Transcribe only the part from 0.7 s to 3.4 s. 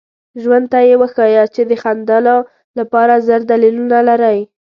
ته یې وښایاست چې د خندلو لپاره